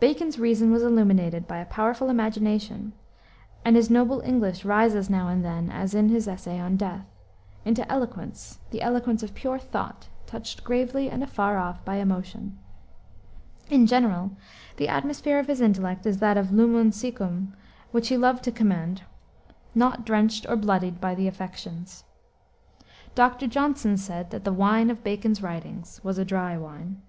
Bacon's 0.00 0.36
reason 0.36 0.72
was 0.72 0.82
illuminated 0.82 1.46
by 1.46 1.58
a 1.58 1.64
powerful 1.64 2.08
imagination, 2.10 2.92
and 3.64 3.76
his 3.76 3.88
noble 3.88 4.20
English 4.22 4.64
rises 4.64 5.08
now 5.08 5.28
and 5.28 5.44
then, 5.44 5.70
as 5.70 5.94
in 5.94 6.08
his 6.08 6.26
essay 6.26 6.58
On 6.58 6.76
Death, 6.76 7.06
into 7.64 7.88
eloquence 7.88 8.58
the 8.72 8.82
eloquence 8.82 9.22
of 9.22 9.32
pure 9.32 9.60
thought, 9.60 10.08
touched 10.26 10.64
gravely 10.64 11.08
and 11.08 11.22
afar 11.22 11.56
off 11.56 11.84
by 11.84 11.98
emotion. 11.98 12.58
In 13.68 13.86
general, 13.86 14.32
the 14.76 14.88
atmosphere 14.88 15.38
of 15.38 15.46
his 15.46 15.60
intellect 15.60 16.04
is 16.04 16.18
that 16.18 16.52
lumen 16.52 16.90
siccum 16.90 17.52
which 17.92 18.08
he 18.08 18.16
loved 18.16 18.42
to 18.42 18.50
commend, 18.50 19.04
"not 19.72 20.04
drenched 20.04 20.46
or 20.48 20.56
bloodied 20.56 21.00
by 21.00 21.14
the 21.14 21.28
affections." 21.28 22.02
Dr. 23.14 23.46
Johnson 23.46 23.96
said 23.96 24.30
that 24.32 24.42
the 24.42 24.52
wine 24.52 24.90
of 24.90 25.04
Bacon's 25.04 25.40
writings 25.44 26.00
was 26.02 26.18
a 26.18 26.24
dry 26.24 26.58
wine. 26.58 27.00